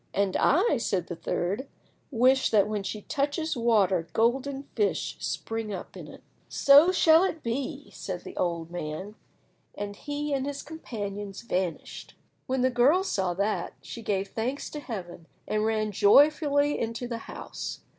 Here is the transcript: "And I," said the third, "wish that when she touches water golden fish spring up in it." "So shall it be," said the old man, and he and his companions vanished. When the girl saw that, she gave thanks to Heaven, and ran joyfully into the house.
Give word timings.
"And 0.15 0.35
I," 0.37 0.77
said 0.77 1.05
the 1.05 1.15
third, 1.15 1.67
"wish 2.09 2.49
that 2.49 2.67
when 2.67 2.81
she 2.81 3.03
touches 3.03 3.55
water 3.55 4.07
golden 4.13 4.63
fish 4.75 5.15
spring 5.19 5.71
up 5.71 5.95
in 5.95 6.07
it." 6.07 6.23
"So 6.49 6.91
shall 6.91 7.23
it 7.23 7.43
be," 7.43 7.91
said 7.93 8.23
the 8.23 8.35
old 8.35 8.71
man, 8.71 9.13
and 9.75 9.95
he 9.95 10.33
and 10.33 10.47
his 10.47 10.63
companions 10.63 11.43
vanished. 11.43 12.15
When 12.47 12.61
the 12.61 12.71
girl 12.71 13.03
saw 13.03 13.35
that, 13.35 13.73
she 13.83 14.01
gave 14.01 14.29
thanks 14.29 14.71
to 14.71 14.79
Heaven, 14.79 15.27
and 15.47 15.65
ran 15.65 15.91
joyfully 15.91 16.79
into 16.79 17.07
the 17.07 17.19
house. 17.29 17.81